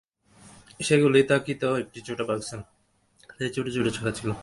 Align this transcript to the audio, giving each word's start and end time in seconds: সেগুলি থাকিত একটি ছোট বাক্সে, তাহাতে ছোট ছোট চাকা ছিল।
সেগুলি 0.79 1.19
থাকিত 1.23 1.63
একটি 1.81 1.99
ছোট 2.01 2.19
বাক্সে, 2.21 2.57
তাহাতে 3.19 3.45
ছোট 3.55 3.65
ছোট 3.75 3.85
চাকা 3.87 4.11
ছিল। 4.11 4.31